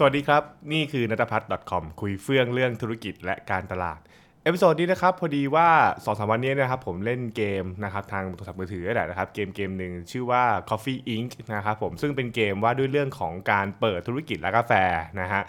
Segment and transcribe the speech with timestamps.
[0.00, 0.42] สวัสดีครับ
[0.72, 4.00] นี่คือนัทพัฒน์ .com คุยเฟื่องเรื่องธุรกิจและการตลาด
[4.48, 11.30] episode นี้นะครับพอดีว่าสองสามวันนี้นะครับผมเล่นเกมนะครับทางโทรศัพท์มือถือแหละนะครับเกมเกมหนึ่งชื่อว่า Coffee Inc.
[11.54, 14.72] นะครับผมซึ่งเป็นเกมว่าด้วยเรื่องของการเปิดธุรกิจร้านกาแฟ
[15.20, 15.42] นะฮะ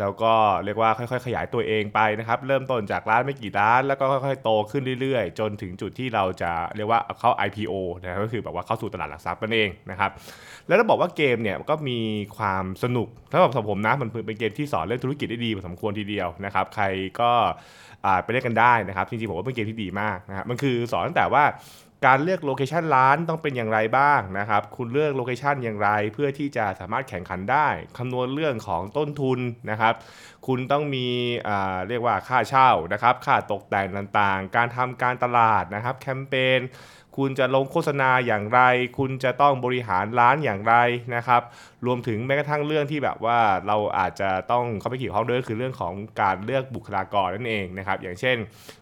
[0.00, 0.32] แล้วก็
[0.64, 10.10] เรียกว่าค่อยๆ ขยายตัวเองไปนะครับเริ่มต้นจากร้านไม่กี่ร้าน แล้วก็ค่อยๆโตขึ้นเรื่อยๆ จนถึงจุดที่เราจะเรียกว่าเข้า IPO นะก็คือแบบว่าเข้าสู่ตลาดหลักทรัพย์นั่นเองนะครับ
[10.66, 11.98] แล้วเราบอกว่าเกมเนี่ยก็มี
[12.36, 16.84] ความสนุกถ้าแบบสำหรับผมนะมันเป็นเกมที่สอนเรื่องธุรกิจได้ดีพอสมควรทีเดียวนะครับใคร
[17.20, 17.32] ก็
[18.06, 21.44] อ่าไปเล่นกันได้นะครับจริงๆผมว่าเป็นเกมที่ดีมากนะครับมันคือสอนตั้งแต่ว่า
[22.06, 27.68] การเลือกโลเคชันร้านต้องเป็นอย่างไรบ้างนะครับคุณเลือกโลเคชันอย่างไร เพื่อที่จะสามารถแข่งขันได้
[27.98, 29.38] คำนวณเรื่องของต้นทุน
[29.70, 29.94] นะครับ
[30.46, 31.06] คุณต้องมี
[31.88, 36.60] เรียกว่าค่าเช่านะครับ ค่าตกแต่งต่างๆ การทำการตลาดนะครับแคมเปญ
[37.16, 38.60] คุณจะลงโฆษณาอย่างไร
[38.98, 40.74] คุณจะต้องบริหารร้านอย่างไร
[41.16, 41.42] นะครับ
[41.86, 48.36] รวมถึงแม้กระทั่งเรื่องที่แบบว่าเราอาจจะต้องเข้าไปเกี่ยวข้องด้วยก็คือเรื่องของการเลือกบุคลากรนั่นเองนะครับ อย่างเช่น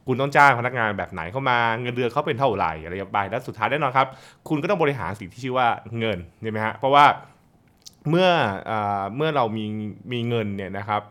[0.06, 4.06] คุณต้องจ้างพนักงานแบบไหนเข้ามาเงินเดือนเขาเป็นเท่าไหร่อะไรอย่างไปแล้วสุดท้ายแน่นอนครับ
[4.48, 5.68] คุณก็ต้องบริหารสิ่งที่ชื่อว่า
[5.98, 7.04] เงินใช่ไหมฮะเพราะว่า
[8.10, 8.28] เมื่อ
[8.70, 8.72] อ
[9.16, 9.64] เมื่อเรามี
[10.12, 11.02] มีเงินเนี่ยนะครับ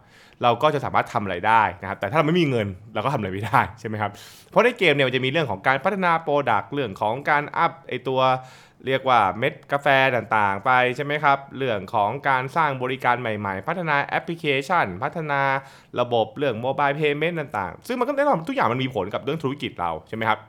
[0.43, 4.11] เราก็จะสามารถทำอะไรได้นะครับแต่ถ้าเราไม่มีเงินเราก็ทำอะไรไม่ได้ใช่ไหมครับ
[4.49, 8.21] เพราะในเกมเนี่ยมันจะมีเรื่องของการพัฒนา product เรื่องของการ up ไอตัว
[8.85, 15.41] เรียกว่าเม็ดกาแฟต่างๆ ไปใช่ไหมครับ เรื่องของการสร้างบริการใหม่ๆ พัฒนาแอปพลิเคชัน พัฒนา
[15.99, 20.39] ระบบเรื่อง mobile payment ต่างๆ ซึ่งมันก็แน่นอนทุกอย่างมันมีผลกับเรื่องธุรกิจเราใช่ไหมครับ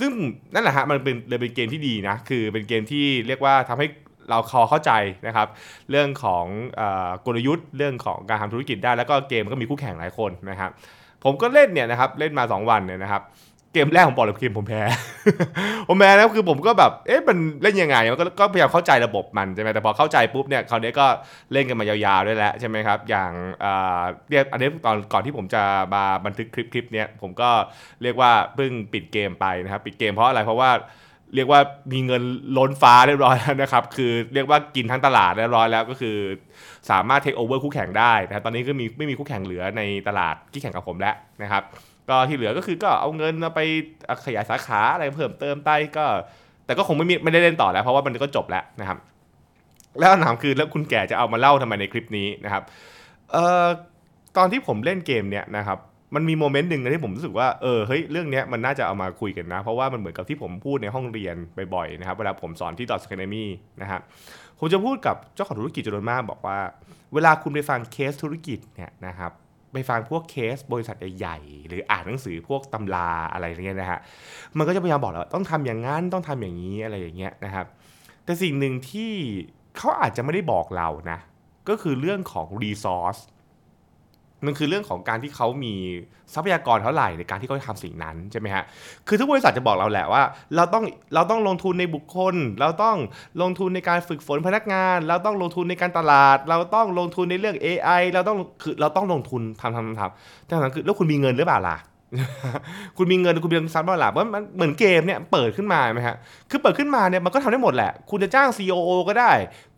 [0.00, 0.10] ซึ่ง
[0.54, 3.86] นั่นแหละฮะมันเป็นเลยเป็นเกมที่ดีนะ คือเป็นเกมที่เรียกว่าทำให้
[4.30, 4.92] เราพอเข้าใจ
[5.26, 5.48] นะครับ
[5.90, 6.44] เรื่องของ
[6.80, 6.82] อ
[7.26, 10.70] กลยุทธ์เรื่องของการทำธุรกิจได้แล้วก็เกมก็มีคู่แข่งหลายคนนะครับ
[11.24, 13.24] ผมก็เล่นเนี่ยนะครับเล่นมา 2 วันเนี่ยนะครับ
[13.72, 14.82] เกมแรกผมบอกเลยเกมผมแพ้
[15.88, 21.06] ผมแพ้แล้วคือผมก็แบบเอ๊ะมันเล่นยังไงมันก็ก็พยายามเข้าใจระบบมันใช่ไหมแต่พอเข้าใจปุ๊บเนี่ยคราวนี้ก็
[21.52, 23.30] เล่นกันมายาวๆด้วยแล้วใช่ไหมครับอย่าง
[24.30, 25.62] เรียกอันนี้ตอนก่อนที่ผมจะ
[25.94, 27.50] มาบันทึกคลิปคลิปเนี้ยผมก็
[28.02, 30.70] เรียกว่าเพิ่งปิดเกมไปนะครับปิดเกมเพราะอะไรเพราะว่า
[31.34, 31.60] เรียกว่า
[31.92, 32.22] มีเงิน
[32.58, 36.16] ล้นฟ้าเรียบร้อยแล้วนะครับ คือเรียกว่ากินทั้งตลาดเรียบร้อยแล้วก็คือ
[36.90, 41.62] สามารถเทคโอเวอร์คู่แข่งได้นะครับตอนนี้ก็มีไม่มีคู่แข่งเหลือในตลาดที่แข่งกับผมแล้วนะครับ
[42.08, 43.60] ก็ที่เหลือก็คือก็เอาเงินเอาไป
[44.26, 46.06] ขยายสาขาอะไรเพิ่มเติมไปก็
[46.66, 48.98] แต่ก็คงไม่มีไม่ได้เล่นต่อแล้ว เพราะว่ามันก็จบแล้วนะครับ
[49.98, 52.62] แล้วถามคือแล้วคุณแก่จะเอามาเล่าทำไมในคลิปนี้นะครับ
[53.32, 53.66] เอ่อ
[54.36, 55.78] ตอนที่ผมเล่นเกมเนี่ยนะครับ
[56.14, 61.36] มันมีโมเมนต์หนึ่งนที่ผมรู้สึกว่าเออเฮ้ยเรื่องนี้มันน่าจะเอามาคุยกันนะ เพราะว่ามันเหมือนกับที่ผมพูดในห้องเรียน
[61.74, 63.46] บ่อยๆนะครับเวลาผมสอนที่ Dot Academy
[63.82, 64.00] นะครับ
[64.58, 66.58] ผมจะพูดกับเจ้าของธุรกิจจำนวนมากบอกว่า
[67.14, 69.32] เวลาคุณไปฟังเคสธุรกิจเนี่ยนะครับ
[69.72, 74.00] ไปฟังพวกเคสบริษัทใหญ่ๆหรืออ่านหนังสือพวกตำราอะไรอย่างเงี้ยนะฮะ
[74.58, 77.66] มันก็จะพยายามบอกแล้วว่าต้องทำอย่างนั้นต้องทำอย่างนี้อะไรอย่างเงี้ยนะครับ
[78.24, 79.12] แต่สิ่งหนึ่งที่
[79.76, 81.18] เขาอาจจะไม่ได้บอกเรานะ
[81.68, 83.20] ก็คือเรื่องของ resource
[84.44, 85.74] มันคือเรื่องของการที่เขามี
[86.34, 88.64] ทรัพยากรเท่าไหร่ในการที่เขาทำสิ่งนั้นใช่ไหมฮะ
[89.08, 90.22] คือทุกบริษัทจะบอกเราแหละว่า
[90.56, 92.96] เราต้องเราต้องลงทุนในบุคคล เราต้อง
[93.42, 101.76] ลงทุนในการฝึกฝนพนักงาน เราต้องลงทุนในการตลาด เราต้องลงทุนในเรื่อง AI เราต้องคือเราต้องลงทุนทำทำทำทำแต่คำถามคือแล้วคุณมีเงินหรือเปล่าล่ะ
[102.96, 106.16] คุณมีเงินคุณมีเงินซับบ้างล่ะว่ามันเหมือนเกมเนี่ยเปิดขึ้นมาไหมฮะ
[106.50, 109.32] คือเปิดขึ้นมาเนี่ยมันก็ทำได้หมดแหละ คุณจะจ้าง COO ก็ได้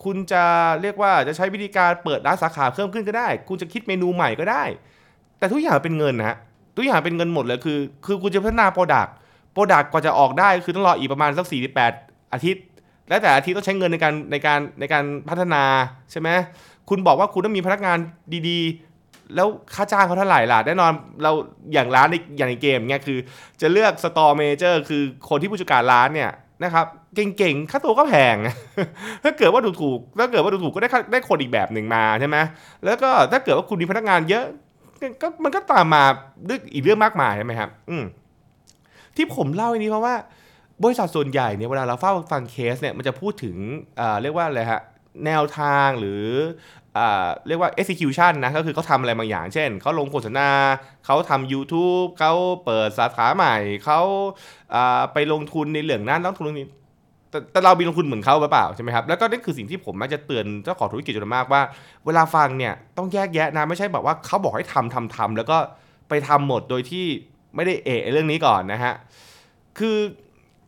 [0.05, 0.43] คุณจะ
[0.83, 4.63] เรียกว่าจะใช้วิธีการเปิดร้านสาขาเพิ่มขึ้นก็ได้ คุณจะคิดเมนูใหม่ก็ได้
[5.39, 6.37] แต่ทุกอย่างเป็นเงินนะฮะ
[6.77, 11.47] ทุกอย่างเป็นเงินหมดเลยคือ คือคุณจะพัฒนา product product กว่าจะออกได้คือต้องรออีกประมาณสัก
[11.91, 12.65] 48 อาทิตย์
[13.09, 15.63] แล้วแต่ละอาทิตย์ต้องใช้เงินในการในการในการพัฒนา
[16.11, 16.29] ใช่ไหม
[16.89, 17.99] คุณบอกว่าคุณต้องมีพนักงาน
[18.49, 18.88] ดีๆ
[19.35, 21.33] แล้วค่าจ้างเขาเท่าไหร่ล่ะแน่นอนเรา
[21.73, 23.19] อย่างร้านในอย่างในเกมเนี่ยคือ
[23.61, 26.31] จะเลือก store manager คือคนที่ผู้จัดการร้านเนี่ย
[26.65, 28.37] นะครับเก่งๆ ค่าตัวก็แพง
[29.25, 32.37] ถ้าเกิดว่าถูกๆถ้าเกิดว่าถูกๆก็ได้ได้คนอีกแบบหนึ่งมาใช่ไหม
[32.85, 34.45] แล้วก็ถ้าเกิดว่าคุณมีพนักงานเยอะ
[35.23, 36.05] ก็มันก็ตามมา
[36.49, 38.05] ด้วยอีกเรื่องมากมายใช่ไหมครับ อืม
[39.17, 40.15] ที่ผมเล่าอันนี้เพราะว่า
[40.85, 43.57] บริษัทส่วนใหญ่เนี่ยเวลาเราเฝ้าฟังเคสเนี่ยมันจะพูดถึง
[44.01, 44.81] อ่าเรียกว่าอะไรฮะ
[45.27, 46.23] แนวทางหรือ
[47.49, 50.49] เรียกว่า execution นะ ก็คือเขาทำอะไรบางอย่าง เช่น เขาลงโฆษณา
[51.07, 52.33] เขาทำ YouTube เขา
[52.65, 56.69] เปิดสาขาใหม่ เขาาไปลงทุนในเรื่องนั้นลงทุนเรื่องนี้
[57.31, 61.63] แต่แต่เรามีลงทุนเหมือนเขาหรือเปล่าใช่ไหมครับ แล้วก็นี่คือสิ่งที่ผมมักจะเตือนเจ้าของธุรกิจจำนวนมากว่า
[62.07, 65.59] เวลาฟังเนี่ยต้องแยกแยะนะ ไม่ใช่แบบว่าเขาบอกให้ทำทำทำแล้วก็
[66.09, 67.07] ไปทำหมดโดยที่
[67.55, 68.95] ไม่ได้เอะเรื่องนี้ก่อนนะฮะ
[69.79, 69.97] คือ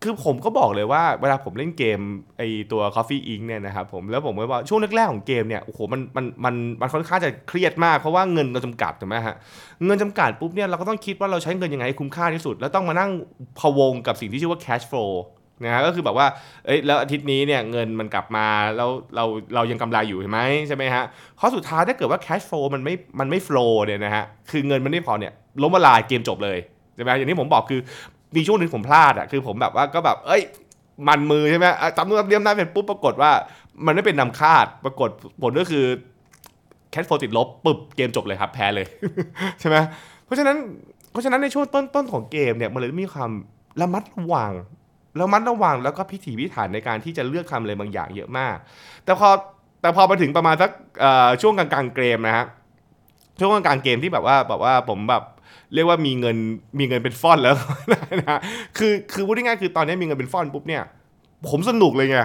[0.03, 2.01] คือผมก็บอกเลยว่าเวลาผมเล่นเกม
[2.39, 2.43] ไอ
[2.73, 9.35] ตัว Coffee Inc เนี่ยนะครับผมแล้วผมก็ว่าช่วงแรกๆของเกมเนี่ยโอ้โหมันมันมันมันค่อนข้างจะเครียดมากเพราะว่าเงินเราจำกัดถูกไหมฮะ
[9.87, 13.11] เงินจำกัดปุ๊บเนี่ยเราก็ต้องคิดว่าเราใช้เงินยังไงให้คุ้มค่าที่สุด แล้วต้องมานั่ง
[13.59, 15.13] พะวงกับสิ่งที่ชื่อว่า cash flow
[15.65, 16.27] นะฮะก็คือแบบว่า
[16.67, 19.25] เอ้ยแล้วอาทิตย์นี้เนี่ยเงินมันกลับมาแล้วเรา
[19.55, 21.05] เรายังกำไรอยู่ใช่ไหมใช่ไหมฮะ
[21.37, 25.33] เพราะสุดท้ายถ้าเกิดว่า cash flow มันไม่มันไม่ flow เนี่ยนะฮะคือเงินมันไม่พอเนี่ย
[25.63, 26.59] ล้มละลายเกมจบเลย
[26.97, 27.81] ใช่ไหมอย่างที่ผมบอกคือ
[28.37, 30.43] มีช่วงหนึ่งผมพลาดอะคือผมแบบว่าก็แบบ เอ้ย
[31.09, 33.33] มันมือใช่ไหมอะจำนู่นจำเรียมได้เป็นปุ๊บปรากฏว่า
[33.87, 35.09] มันไม่เป็นนำคาด ปรากฏ
[35.43, 35.85] ผลก็คือ
[36.91, 38.87] แคทโฟติดลบปึบเกมจบเลยครับแพ้เลย
[39.61, 39.77] ใช่ไหม
[40.25, 40.57] เพราะฉะนั้น
[41.11, 43.31] เพราะฉะนั้นในช่วงต้นต้นของเกมเนี่ยมันเลยมีความ
[43.81, 44.53] ระมัดระวัง
[45.21, 48.57] ระมัดระวังแล้วก็พิถีพิถันในการที่จะเลือกทำอะไรบางอย่างเยอะมาก
[49.05, 49.29] แต่พอ
[49.81, 50.71] แต่พอมาถึงประมาณสัก
[51.43, 52.47] ช่วงกลางๆเกมนะฮะ
[53.41, 55.23] ช่วงกลางเกมที่แบบว่าแบบว่าผมแบบ
[55.75, 56.37] เรียกว่ามีเงิน
[56.79, 57.55] มีเงินเป็นฟ่อนแล้ว
[58.21, 58.41] นะ
[58.79, 60.83] คือคือพูดง่ายๆคือตอนนี้มีเงินเป็นฟ่อนปุ๊บเนี่ย
[61.49, 62.19] ผมสนุกเลยไง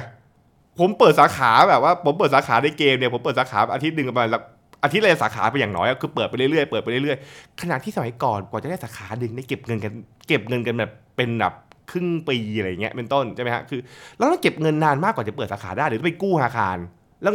[0.80, 4.42] ผมเปิดสาขาแบบว่าผมเปิดสาขาในเกมเนี่ยผมเปิดสาขาอาทิตย์หนึ่งประมาณละ
[4.84, 9.94] อาทิตย์ละสาขาไปอย่างน้อยคือเปิดไปเรื่อยๆเปิดไปเรื่อยๆขณะที่สมัยก่อนกว่าจะได้สาขาหนึ่งได้เก็บเงินกัน
[10.28, 11.54] เก็บเงินกันแบบเป็นแบบ
[11.92, 13.80] ครึ่งปีอะไรเงี้ยเป็นต้นใช่ไหมฮะคือ
[14.18, 16.78] เราต้องเก็บเงินนานมากกว่าจะเปิดสาขาได้หรือไปกู้ธนาคาร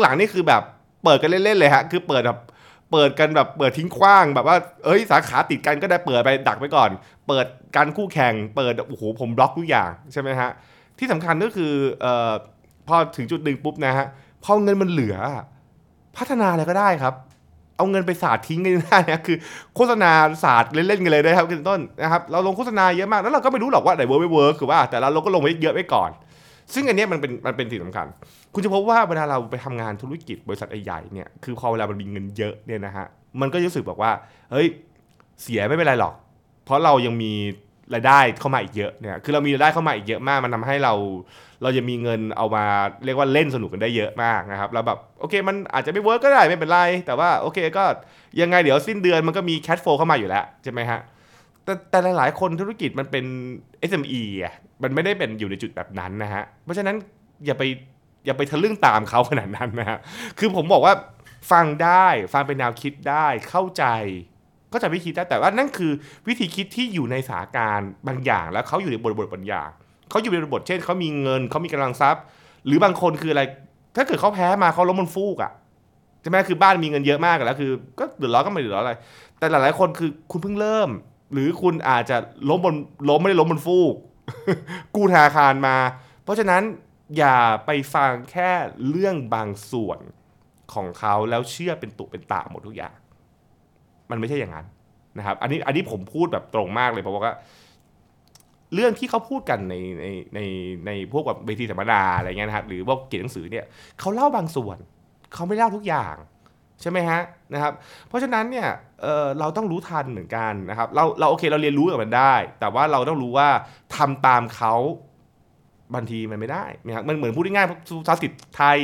[0.03, 0.63] หลังๆนี่คือแบบ
[1.05, 2.39] เปิดกันเล่นๆเลยฮะคือเปิดแบบ
[2.93, 6.91] เปิดกันแบบเปิดทิ้งขว้างแบบว่าเอ้ยสาขาติดกันก็ได้เปิดไปดักไปก่อน
[7.29, 7.47] เปิด
[7.77, 10.51] การคู่แข่ง เปิดโอ้โหผมบล็อกทุกอย่างใช่ไหมฮะ
[10.99, 12.33] ที่สำคัญก็คือเอ่อ
[12.89, 14.07] พอถึงจุดหนึ่งปุ๊บนะฮะ
[14.45, 15.17] พอเงินมันเหลือ
[16.17, 17.15] พัฒนาอะไรก็ได้ครับ
[17.77, 19.37] เอาเงินไปสาดทิ้งกันได้นะคือ
[19.77, 20.11] โฆษณา
[20.45, 26.11] สาดเล่นๆกันเลยนะครับคุณต้นนะครับเราลงโฆษณาเยอะมากแล้วเราก็ไม่รู้หรอกว่าไหน work ไม่ work คือว่าแต่เราเราก็ลงไว้เยอะไว้ก่อน
[26.75, 28.07] ซึ่งอันนี้มันเป็นมันเป็นสิ่งสำคัญ
[28.55, 33.07] คุณจะพบว่าเวลาเราไปทำงานธุรกิจบริษัทใหญ่เนี่ยคือพอเวลามันมีเงินเยอะเนี่ยนะฮะ
[33.41, 34.13] มันก็รู้สึกบอกว่า
[34.53, 34.67] เฮ้ย
[35.43, 36.15] เสียไม่เป็นไรหรอก
[36.65, 37.33] เพราะเรายังมี
[37.95, 40.95] รายได้เข้ามาอีกเยอะเนี่ยคือเรามีรายได้เข้ามาอีกเยอะมาก มันทำให้เรา
[41.63, 42.65] เราจะมีเงินเอามา
[43.05, 47.85] เรียกว่าเล่นสนุกกันได้เยอะมากนะครับแล้วแบบโอเค มันอาจจะไม่ work ก็ได้ไม่เป็นไร แต่ว่าโอเคก็
[48.41, 51.01] ยังไงเดี๋ยวสิ้นเดือนมันก็มีแค h โฟเข้ามาอยู่แล้วใช่ไหมฮะ
[51.71, 53.25] แต่แต่หลายๆ คนธุรกิจมันเป็น
[53.91, 56.97] SME อะมันไม่ได้เป็นอยู่ในจุดแบบนั้นนะฮะ เพราะฉะนั้น
[57.47, 57.63] อย่าไป
[58.27, 59.99] อย่าไปทะลึ่งตามเขาขนาดนั้นนะฮะ
[60.39, 60.95] คือผมบอกว่า
[61.53, 63.85] ฟังได้ฟังเป็นแนวคิดได้เข้าใจ
[64.73, 65.93] ก็จะวิธีคิดได้แต่ว่านั่นคือ
[66.29, 69.71] วิธีคิดที่อยู่ในสถานการณ์บางอย่าง แล้วเขาอยู่ในบทบทบางอย่าง
[70.11, 72.23] เขาอยู่ในบทเช่นเขามีเงินเขามีกำลังทรัพย์
[72.67, 73.43] หรือบางคนคืออะไร
[73.97, 75.53] ถ้าเกิดเขาแพ้มาเขาล้มบนฟูกอะ่ะ
[76.23, 78.95] ใช่ไหมคือบ้านมีเงินเยอะมากแล้วคือ ก็เดือดร้อนก็ไม่เดือดร้อนอะไร
[79.39, 80.91] แต่หลายๆคนคือคุณเพิ่งเริ่ม
[81.33, 82.17] หรือคุณอาจจะ
[82.49, 82.77] ล้มบน
[83.09, 83.95] ล้มไม่ได้ล้มบนฟูก
[84.95, 85.77] กู้ธนาคารมา
[86.25, 86.63] เพราะฉะนั้น
[87.19, 88.51] อย่าไปฟังแค่
[88.89, 90.01] เรื่องบางส่วน
[90.75, 92.95] ของเขาแล้วเชื่อเป็นตุเป็นตาหมดทุกอย่าง
[94.11, 94.67] มันไม่ใช่อย่างนั้น
[95.19, 97.35] นะครับ อันนี้อันนี้ผมพูดแบบตรงมากเลยเพราะว่า
[98.75, 100.41] เรื่องที่เขาพูดกันในในใน
[100.87, 103.65] ในพวกแบบเวทีสัมมนาอะไรเงี้ยนะครับหรือว่าเขียนหนังสือเนี่ย
[104.01, 104.79] เขาเล่าบางส่วน
[105.35, 106.15] เขาไม่เล่าทุกอย่าง
[106.81, 107.21] ใช่ไหมฮะ
[107.53, 107.73] นะครับ
[108.09, 108.69] เพราะฉะนั้นเนี่ย
[109.03, 113.49] เเราต้องรู้ทันเหมือนกันนะครับเราเราโอเคเราเรียนรู้กับมันได้ แต่ว่าเราต้องรู้ว่า
[113.97, 114.75] ทำตามเขา
[115.95, 118.79] บางทีมันไม่ได้นะครับมันเหมือนพูดง่ายๆสุภาษิตไทย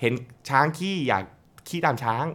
[0.00, 0.12] เห็น
[0.48, 1.24] ช้างขี้อยาก
[1.68, 2.26] ขี้ตามช้าง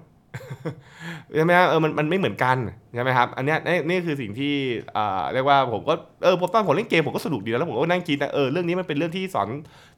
[1.35, 2.57] ใช่ไหมฮะเออมันมันไม่เหมือนกัน
[2.93, 4.53] ใช่ไหมครับอันเนี้ยนี่นี่คือสิ่งที่
[4.93, 5.93] เอ่อเรียกว่าผมก็
[6.23, 9.47] เออผมตอนผมเล่นเกมผมก็สนุกดีแล้วผมก็นั่งคิดนะเออเรื่องนี้มันเป็นเรื่องที่สอน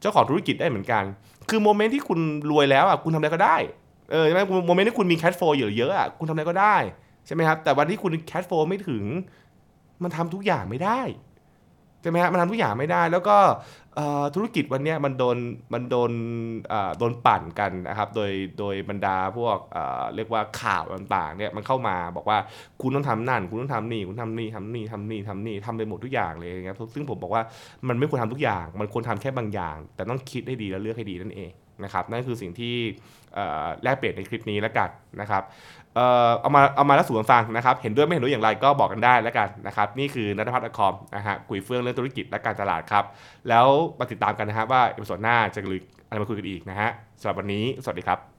[0.02, 1.04] เจ้าของธุรกิจได้เหมือนกัน
[1.50, 2.20] คือ moment ที่คุณ
[2.52, 3.58] รวยแล้วอะคุณทำอะไรก็ได้
[4.12, 6.76] เออใช่ไหม moment ที่คุณมี cash flow เยอะๆอะคุณทำอะไรก็ได้
[7.26, 9.04] ใช่ไหมครับแต่วันที่คุณ cash flow ไม่ถึง
[10.04, 11.02] มันทำทุกอย่างไม่ได้
[12.02, 13.38] ใช่ไหมฮะมันทำทุกอย่างไม่ได้ แล้วก็
[14.36, 15.38] ธุรกิจวันนี้มันโดน
[15.74, 16.12] มันโดน
[17.00, 22.38] โดนปั่นกันนะครับ โดยโดยบรรดาพวกเเรียกว่าข่าวต่างๆเนี่ยมันเข้ามาบอกว่า
[22.82, 27.44] คุณต้องทำนั่น คุณต้องทำนี่ คุณทำนี่ทำนี่ทำนี่ทำนี่ทำไปหมดทุกอย่างเลยนะครับซึ่งผมบอกว่า
[27.88, 31.52] มันไม่ควรทำทุกอย่าง มันควรทำแค่บางอย่าง แต่ต้องคิดให้ดีแล้วเลือกให้ดีนั่นเอง
[31.84, 32.76] นะครับนั่นคือสิ่งที่
[33.84, 34.90] แลกเปลี่ยนในคลิปนี้แล้วกัน
[35.22, 35.44] นะครับ
[35.96, 43.04] เอ่อเอามาเอามาแล้วสู่กันฟังนะครับเห็นด้วยไม่เห็นด้วยอย่างไรก็บอกกันได้แล้วกันนะครับนี่คือนัทพัฒน์คอมนะฮะคุยเฟื่องเรื่องธุรกิจและการตลาดครับ
[43.50, 43.68] แล้ว
[44.00, 46.90] มาติดตามกันนะฮะว่า episode หน้าจะเลือกอะไรมาคุยกันอีกนะฮะ
[47.20, 48.35] สำหรับวันนี้สวัสดีครับ